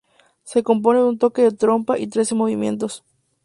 Se 0.43 0.63
compone 0.63 0.97
de 0.97 1.05
un 1.05 1.19
toque 1.19 1.43
de 1.43 1.51
trompa 1.51 1.95
y 1.99 2.07
trece 2.07 2.33
movimientos. 2.33 3.03